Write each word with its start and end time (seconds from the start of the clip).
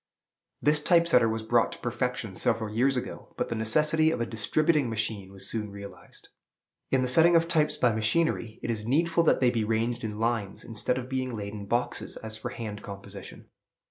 This 0.63 0.81
Type 0.81 1.07
setter 1.07 1.29
was 1.29 1.43
brought 1.43 1.73
to 1.73 1.77
perfection 1.77 2.33
several 2.33 2.73
years 2.75 2.97
ago; 2.97 3.35
but 3.37 3.49
the 3.49 3.55
necessity 3.55 4.09
of 4.09 4.19
a 4.19 4.25
distributing 4.25 4.89
machine 4.89 5.31
was 5.31 5.47
soon 5.47 5.69
realized. 5.69 6.29
In 6.89 7.03
the 7.03 7.07
setting 7.07 7.35
of 7.35 7.47
types 7.47 7.77
by 7.77 7.91
machinery, 7.91 8.59
it 8.63 8.71
is 8.71 8.83
needful 8.83 9.21
that 9.25 9.41
they 9.41 9.51
be 9.51 9.63
ranged 9.63 10.03
in 10.03 10.17
lines, 10.17 10.63
instead 10.63 10.97
of 10.97 11.07
being 11.07 11.35
laid 11.37 11.53
in 11.53 11.67
boxes, 11.67 12.17
as 12.17 12.35
for 12.35 12.49
hand 12.49 12.81
composition. 12.81 13.49